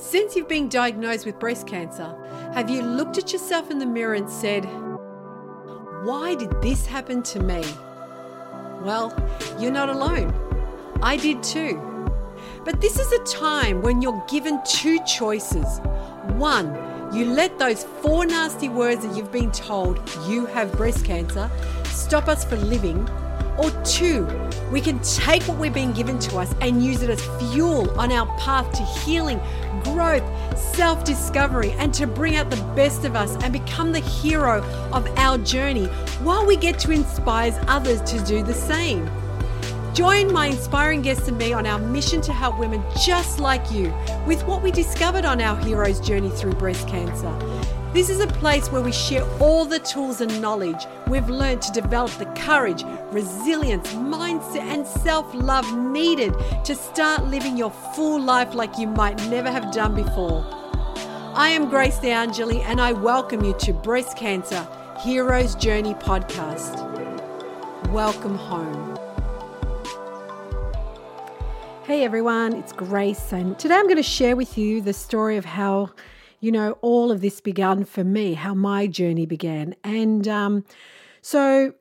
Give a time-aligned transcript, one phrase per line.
[0.00, 2.16] Since you've been diagnosed with breast cancer,
[2.54, 4.64] have you looked at yourself in the mirror and said,
[6.04, 7.62] Why did this happen to me?
[8.82, 9.14] Well,
[9.58, 10.34] you're not alone.
[11.02, 11.78] I did too.
[12.64, 15.80] But this is a time when you're given two choices.
[16.38, 16.74] One,
[17.14, 21.50] you let those four nasty words that you've been told you have breast cancer
[21.84, 23.06] stop us from living.
[23.62, 24.26] Or two,
[24.72, 28.10] we can take what we're being given to us and use it as fuel on
[28.10, 29.38] our path to healing,
[29.84, 30.24] growth,
[30.58, 35.06] self discovery, and to bring out the best of us and become the hero of
[35.18, 35.86] our journey
[36.22, 39.10] while we get to inspire others to do the same.
[39.92, 43.92] Join my inspiring guests and me on our mission to help women just like you
[44.26, 47.36] with what we discovered on our hero's journey through breast cancer.
[47.92, 51.72] This is a place where we share all the tools and knowledge we've learned to
[51.72, 56.32] develop the courage, resilience, mindset, and self love needed
[56.64, 60.46] to start living your full life like you might never have done before.
[61.34, 64.64] I am Grace DeAngeli, and I welcome you to Breast Cancer
[65.02, 66.78] Heroes Journey podcast.
[67.90, 68.96] Welcome home.
[71.82, 75.44] Hey everyone, it's Grace, and today I'm going to share with you the story of
[75.44, 75.90] how,
[76.40, 79.74] you know, all of this began for me, how my journey began.
[79.84, 80.64] And um,
[81.20, 81.74] so,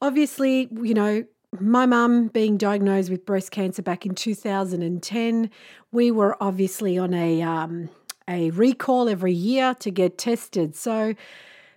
[0.00, 1.24] obviously, you know,
[1.60, 5.50] my mum being diagnosed with breast cancer back in 2010,
[5.92, 7.90] we were obviously on a um,
[8.28, 10.74] a recall every year to get tested.
[10.74, 11.14] So,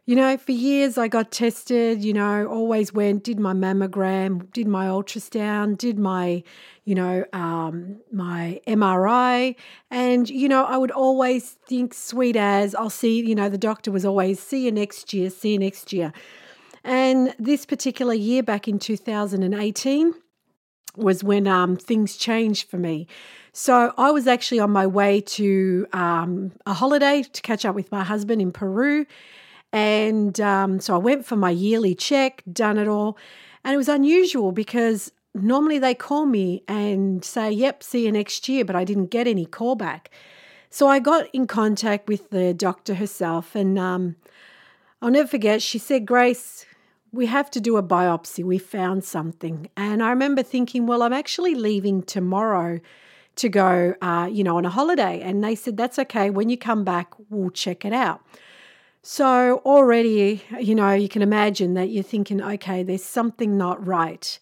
[0.07, 4.65] you know, for years I got tested, you know, always went, did my mammogram, did
[4.65, 6.43] my ultrasound, did my,
[6.85, 9.57] you know, um, my MRI.
[9.91, 13.91] And, you know, I would always think, sweet as, I'll see, you know, the doctor
[13.91, 16.13] was always, see you next year, see you next year.
[16.85, 20.13] And this particular year, back in 2018,
[20.95, 23.07] was when um, things changed for me.
[23.51, 27.91] So I was actually on my way to um, a holiday to catch up with
[27.91, 29.05] my husband in Peru.
[29.73, 33.17] And um, so I went for my yearly check, done it all.
[33.63, 38.47] And it was unusual because normally they call me and say, yep, see you next
[38.47, 40.07] year, but I didn't get any callback.
[40.69, 44.15] So I got in contact with the doctor herself, and um,
[45.01, 46.65] I'll never forget, she said, Grace,
[47.11, 48.43] we have to do a biopsy.
[48.43, 49.69] We found something.
[49.77, 52.79] And I remember thinking, well, I'm actually leaving tomorrow
[53.37, 55.21] to go, uh, you know, on a holiday.
[55.21, 56.29] And they said, that's okay.
[56.29, 58.21] When you come back, we'll check it out.
[59.09, 64.37] So already, you know, you can imagine that you're thinking, okay, there's something not right.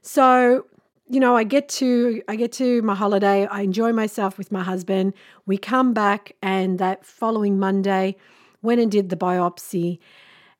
[0.00, 0.64] So,
[1.06, 4.62] you know, I get to I get to my holiday, I enjoy myself with my
[4.62, 5.12] husband.
[5.44, 8.16] We come back and that following Monday
[8.62, 9.98] went and did the biopsy.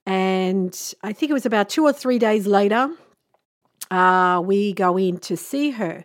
[0.05, 2.91] And I think it was about two or three days later,
[3.91, 6.05] uh, we go in to see her.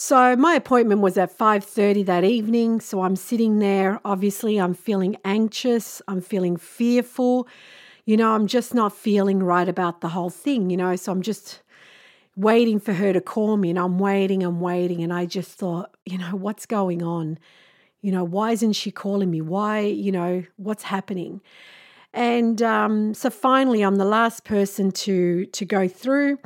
[0.00, 5.16] So my appointment was at 5:30 that evening, so I'm sitting there, obviously I'm feeling
[5.24, 7.48] anxious, I'm feeling fearful.
[8.04, 11.20] You know, I'm just not feeling right about the whole thing, you know, so I'm
[11.20, 11.62] just
[12.36, 15.96] waiting for her to call me and I'm waiting and waiting and I just thought,
[16.06, 17.36] you know, what's going on?
[18.00, 19.40] You know, why isn't she calling me?
[19.40, 21.40] Why, you know, what's happening?
[22.14, 26.38] And um, so finally, I'm the last person to to go through,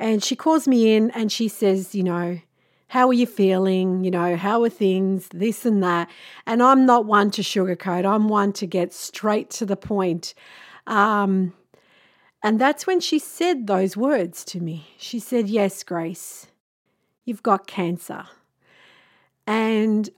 [0.00, 2.40] and she calls me in and she says, you know,
[2.88, 4.02] how are you feeling?
[4.02, 5.28] You know, how are things?
[5.32, 6.10] This and that.
[6.46, 10.34] And I'm not one to sugarcoat, I'm one to get straight to the point.
[10.86, 11.52] Um,
[12.42, 14.88] and that's when she said those words to me.
[14.96, 16.46] She said, Yes, Grace,
[17.24, 18.24] you've got cancer.
[19.46, 20.08] And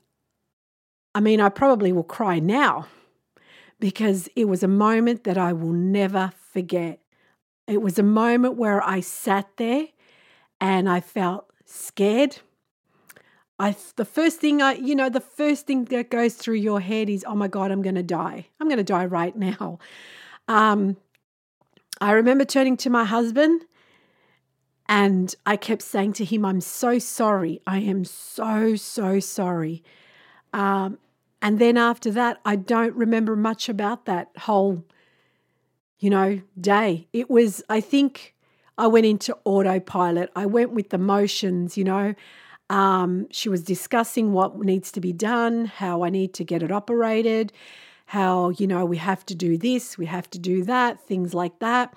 [1.13, 2.87] I mean, I probably will cry now
[3.79, 6.99] because it was a moment that I will never forget.
[7.67, 9.87] It was a moment where I sat there
[10.61, 12.37] and I felt scared.
[13.61, 17.09] I the first thing I you know the first thing that goes through your head
[17.09, 18.47] is oh my god I'm going to die.
[18.59, 19.77] I'm going to die right now.
[20.47, 20.97] Um
[22.01, 23.61] I remember turning to my husband
[24.89, 27.61] and I kept saying to him I'm so sorry.
[27.67, 29.83] I am so so sorry.
[30.53, 30.97] Um
[31.39, 34.83] and then after that I don't remember much about that whole
[35.99, 37.07] you know day.
[37.13, 38.33] It was I think
[38.75, 40.31] I went into autopilot.
[40.35, 42.15] I went with the motions, you know.
[42.71, 46.71] Um, she was discussing what needs to be done, how I need to get it
[46.71, 47.51] operated,
[48.05, 51.59] how, you know, we have to do this, we have to do that, things like
[51.59, 51.93] that.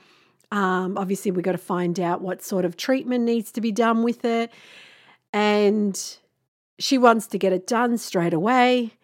[0.51, 4.03] Um, obviously, we've got to find out what sort of treatment needs to be done
[4.03, 4.51] with it.
[5.33, 5.97] And
[6.81, 8.95] she wants to get it done straight away.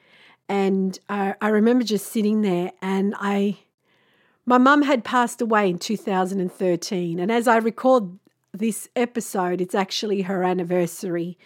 [0.48, 3.58] And I, I remember just sitting there and I,
[4.44, 7.20] my mum had passed away in 2013.
[7.20, 8.18] And as I record
[8.52, 11.38] this episode, it's actually her anniversary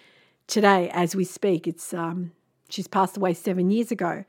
[0.47, 1.67] today as we speak.
[1.67, 2.33] It's um,
[2.75, 4.25] She's passed away seven years ago.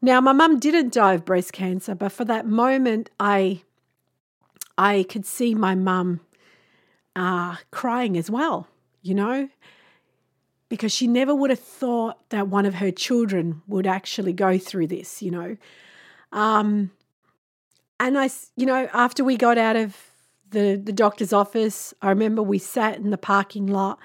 [0.00, 3.62] Now, my mum didn't die of breast cancer, but for that moment, I
[4.76, 6.20] I could see my mum
[7.16, 8.68] uh, crying as well,
[9.02, 9.48] you know,
[10.68, 14.88] because she never would have thought that one of her children would actually go through
[14.88, 15.56] this, you know.
[16.32, 16.90] Um,
[18.00, 19.96] and I, you know, after we got out of
[20.50, 23.98] the, the doctor's office, I remember we sat in the parking lot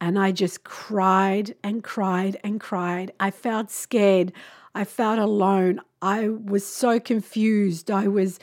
[0.00, 3.12] and I just cried and cried and cried.
[3.20, 4.32] I felt scared.
[4.74, 5.80] I felt alone.
[6.02, 7.90] I was so confused.
[7.90, 8.38] I was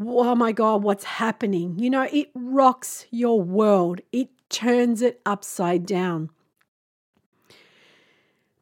[0.00, 1.78] oh my God, what's happening?
[1.78, 6.30] You know, it rocks your world, it turns it upside down.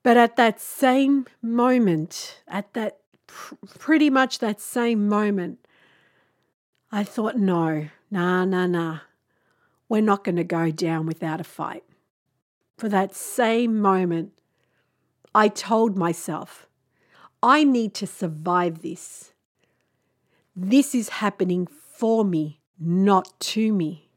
[0.02, 5.66] But at that same moment, at that pr- pretty much that same moment,
[6.92, 8.98] I thought, no, nah, nah, nah.
[9.88, 11.84] We're not going to go down without a fight.
[12.76, 14.32] For that same moment,
[15.34, 16.66] I told myself,
[17.42, 19.32] I need to survive this.
[20.56, 24.08] This is happening for me, not to me.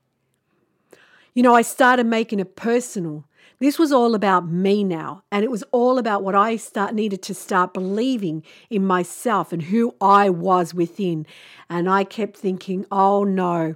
[1.34, 3.26] You know, I started making it personal.
[3.60, 7.22] This was all about me now, and it was all about what I start needed
[7.24, 11.26] to start believing in myself and who I was within.
[11.70, 13.76] And I kept thinking, "Oh no,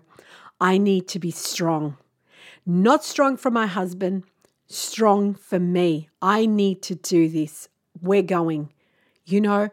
[0.59, 1.97] I need to be strong.
[2.65, 4.23] Not strong for my husband,
[4.71, 6.09] strong for me.
[6.21, 7.69] I need to do this.
[8.01, 8.71] We're going."
[9.25, 9.69] You know,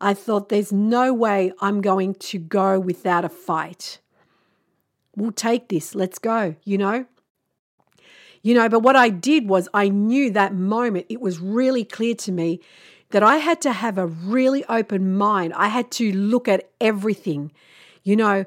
[0.00, 4.00] I thought there's no way I'm going to go without a fight.
[5.16, 5.94] We'll take this.
[5.94, 7.06] Let's go, you know?
[8.42, 12.14] You know, but what I did was I knew that moment, it was really clear
[12.16, 12.60] to me
[13.10, 15.52] that I had to have a really open mind.
[15.54, 17.52] I had to look at everything.
[18.02, 18.44] You know,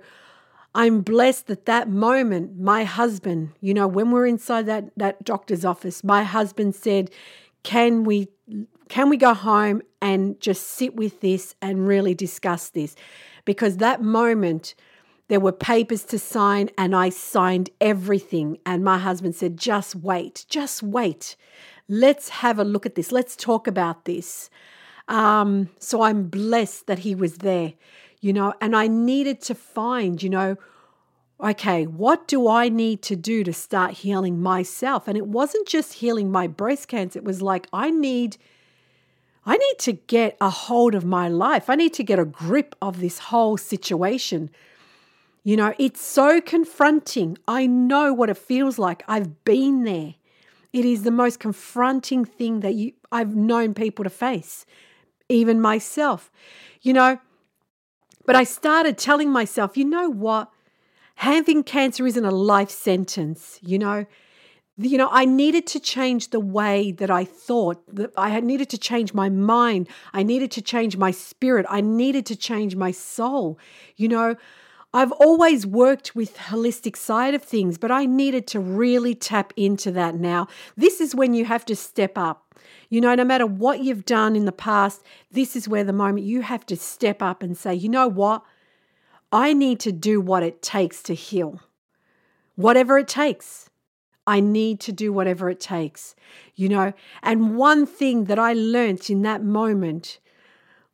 [0.75, 5.63] I'm blessed that that moment, my husband, you know, when we're inside that, that doctor's
[5.63, 7.09] office, my husband said,
[7.63, 8.27] Can we
[8.89, 12.95] can we go home and just sit with this and really discuss this?
[13.43, 14.75] Because that moment,
[15.27, 18.59] there were papers to sign, and I signed everything.
[18.65, 21.35] And my husband said, Just wait, just wait.
[21.87, 23.11] Let's have a look at this.
[23.11, 24.49] Let's talk about this.
[25.07, 27.73] Um, so I'm blessed that he was there,
[28.25, 30.57] you know, and I needed to find, you know,
[31.39, 35.07] okay, what do I need to do to start healing myself?
[35.07, 38.37] And it wasn't just healing my breast cancer, it was like, I need
[39.45, 41.69] I need to get a hold of my life.
[41.69, 44.49] I need to get a grip of this whole situation.
[45.43, 47.37] You know, it's so confronting.
[47.47, 49.03] I know what it feels like.
[49.07, 50.15] I've been there.
[50.73, 54.65] It is the most confronting thing that you I've known people to face,
[55.29, 56.31] even myself.
[56.81, 57.19] You know,
[58.25, 60.49] but I started telling myself, you know what?
[61.15, 64.05] Having cancer isn't a life sentence, you know
[64.77, 67.81] you know, I needed to change the way that I thought.
[67.95, 69.87] That I had needed to change my mind.
[70.13, 71.65] I needed to change my spirit.
[71.69, 73.57] I needed to change my soul.
[73.95, 74.35] You know,
[74.93, 79.91] I've always worked with holistic side of things, but I needed to really tap into
[79.91, 80.47] that now.
[80.77, 82.55] This is when you have to step up.
[82.89, 86.25] You know, no matter what you've done in the past, this is where the moment
[86.25, 88.43] you have to step up and say, you know what?
[89.31, 91.59] I need to do what it takes to heal.
[92.55, 93.69] Whatever it takes.
[94.27, 96.15] I need to do whatever it takes,
[96.55, 96.93] you know.
[97.21, 100.19] And one thing that I learnt in that moment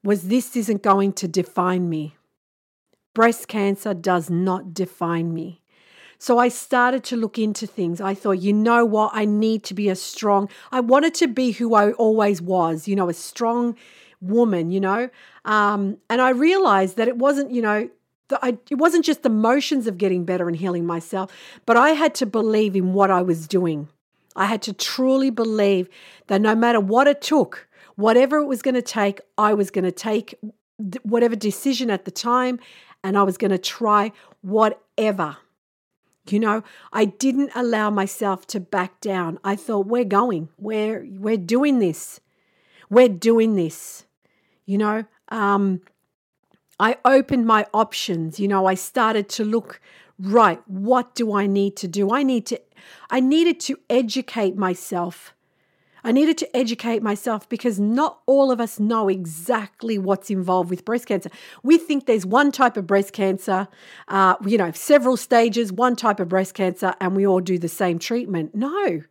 [0.03, 2.15] was this isn't going to define me.
[3.13, 5.61] Breast cancer does not define me.
[6.17, 7.99] So I started to look into things.
[7.99, 9.11] I thought, you know what?
[9.13, 12.95] I need to be a strong, I wanted to be who I always was, you
[12.95, 13.75] know, a strong
[14.21, 15.09] woman, you know.
[15.45, 17.89] Um, and I realized that it wasn't, you know,
[18.41, 21.31] I, it wasn't just the motions of getting better and healing myself,
[21.65, 23.89] but I had to believe in what I was doing.
[24.35, 25.89] I had to truly believe
[26.27, 29.85] that no matter what it took, whatever it was going to take, I was going
[29.85, 30.35] to take
[31.03, 32.59] whatever decision at the time
[33.03, 35.37] and I was going to try whatever.
[36.29, 39.39] You know, I didn't allow myself to back down.
[39.43, 40.49] I thought we're going.
[40.57, 42.19] We're we're doing this.
[42.89, 44.05] We're doing this.
[44.65, 45.81] You know, um
[46.79, 48.39] I opened my options.
[48.39, 49.81] You know, I started to look
[50.19, 52.11] right, what do I need to do?
[52.11, 52.61] I need to
[53.09, 55.33] I needed to educate myself.
[56.03, 60.85] I needed to educate myself because not all of us know exactly what's involved with
[60.85, 61.29] breast cancer.
[61.63, 63.67] We think there's one type of breast cancer,
[64.07, 67.69] uh, you know, several stages, one type of breast cancer, and we all do the
[67.69, 68.55] same treatment.
[68.55, 69.01] No,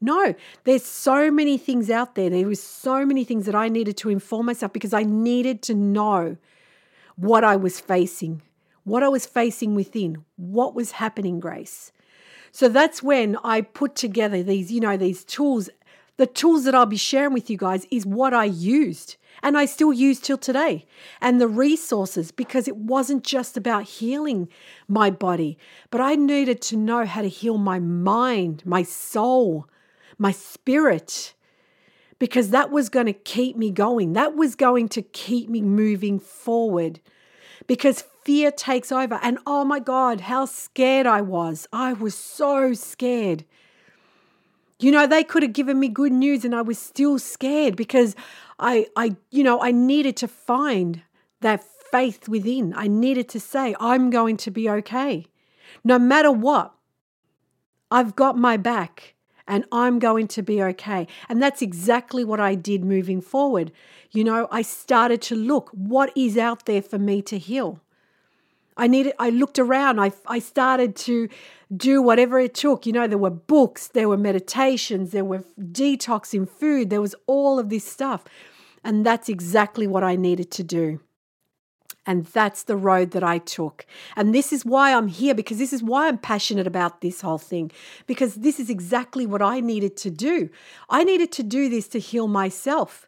[0.00, 2.30] no, there's so many things out there.
[2.30, 5.74] There was so many things that I needed to inform myself because I needed to
[5.74, 6.36] know
[7.16, 8.40] what I was facing,
[8.84, 11.92] what I was facing within, what was happening, Grace.
[12.52, 15.68] So that's when I put together these, you know, these tools
[16.20, 19.64] the tools that I'll be sharing with you guys is what I used and I
[19.64, 20.84] still use till today.
[21.18, 24.50] And the resources, because it wasn't just about healing
[24.86, 25.56] my body,
[25.90, 29.66] but I needed to know how to heal my mind, my soul,
[30.18, 31.32] my spirit,
[32.18, 34.12] because that was going to keep me going.
[34.12, 37.00] That was going to keep me moving forward.
[37.66, 39.18] Because fear takes over.
[39.22, 41.66] And oh my God, how scared I was.
[41.72, 43.46] I was so scared.
[44.80, 48.16] You know, they could have given me good news and I was still scared because
[48.58, 51.02] I I you know, I needed to find
[51.40, 52.72] that faith within.
[52.74, 55.26] I needed to say, I'm going to be okay.
[55.84, 56.74] No matter what.
[57.90, 59.14] I've got my back
[59.48, 61.08] and I'm going to be okay.
[61.28, 63.72] And that's exactly what I did moving forward.
[64.12, 67.80] You know, I started to look what is out there for me to heal.
[68.80, 70.00] I needed I looked around.
[70.00, 71.28] I I started to
[71.76, 72.86] do whatever it took.
[72.86, 77.58] You know, there were books, there were meditations, there were detoxing food, there was all
[77.58, 78.24] of this stuff.
[78.82, 81.00] And that's exactly what I needed to do.
[82.06, 83.84] And that's the road that I took.
[84.16, 87.38] And this is why I'm here, because this is why I'm passionate about this whole
[87.38, 87.70] thing,
[88.06, 90.48] because this is exactly what I needed to do.
[90.88, 93.06] I needed to do this to heal myself.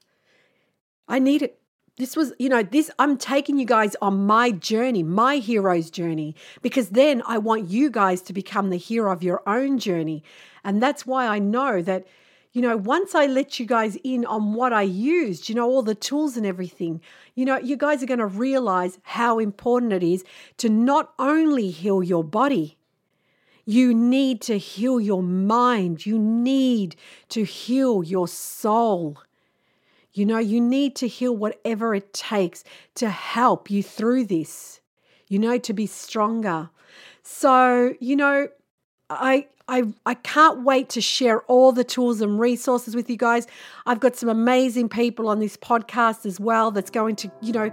[1.09, 1.53] I needed
[1.99, 6.35] this was, you know, this, I'm taking you guys on my journey, my hero's journey,
[6.63, 10.25] because then I want you guys to become the hero of your own journey.
[10.65, 12.07] And that's why I know that,
[12.53, 15.83] you know, once I let you guys in on what I used, you know, all
[15.83, 17.03] the tools and everything,
[17.35, 20.25] you know, you guys are going to realize how important it is
[20.59, 22.79] to not only heal your body,
[23.65, 26.97] you need to heal your mind, you need
[27.29, 29.19] to heal your soul.
[30.15, 32.65] You know, you need to heal whatever it takes
[32.97, 34.81] to help you through this,
[35.29, 36.71] you know, to be stronger.
[37.23, 38.49] So, you know,
[39.09, 43.47] I I I can't wait to share all the tools and resources with you guys.
[43.87, 47.71] I've got some amazing people on this podcast as well that's going to, you know,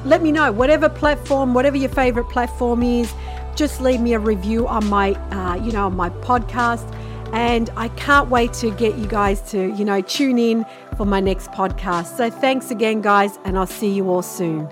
[0.04, 3.12] let me know whatever platform, whatever your favorite platform is.
[3.54, 6.92] Just leave me a review on my, uh, you know, on my podcast.
[7.32, 11.20] And I can't wait to get you guys to, you know, tune in for my
[11.20, 12.16] next podcast.
[12.16, 14.68] So thanks again, guys, and I'll see you all soon.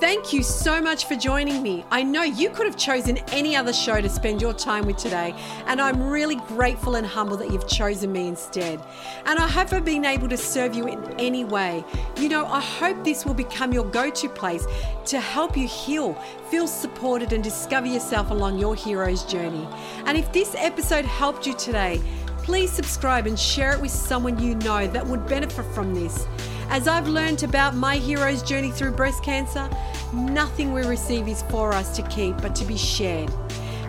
[0.00, 1.84] Thank you so much for joining me.
[1.90, 5.34] I know you could have chosen any other show to spend your time with today,
[5.66, 8.80] and I'm really grateful and humble that you've chosen me instead.
[9.26, 11.84] And I hope I've been able to serve you in any way.
[12.16, 14.64] You know, I hope this will become your go to place
[15.06, 16.14] to help you heal,
[16.48, 19.66] feel supported, and discover yourself along your hero's journey.
[20.06, 22.00] And if this episode helped you today,
[22.44, 26.24] please subscribe and share it with someone you know that would benefit from this.
[26.70, 29.68] As I've learned about my hero's journey through breast cancer,
[30.12, 33.32] nothing we receive is for us to keep but to be shared.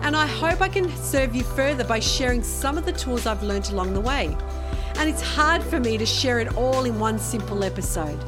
[0.02, 3.42] And I hope I can serve you further by sharing some of the tools I've
[3.42, 4.34] learned along the way.
[4.96, 8.18] And it's hard for me to share it all in one simple episode.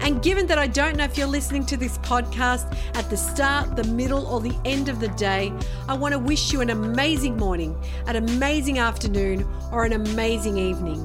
[0.00, 3.76] And given that I don't know if you're listening to this podcast at the start,
[3.76, 5.52] the middle, or the end of the day,
[5.88, 7.74] I want to wish you an amazing morning,
[8.06, 11.00] an amazing afternoon, or an amazing evening.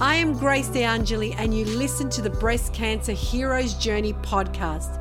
[0.00, 4.98] I am Grace DeAngeli, and you listen to the Breast Cancer Hero's Journey podcast.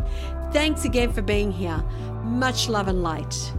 [0.54, 1.84] Thanks again for being here.
[2.24, 3.52] Much love and light.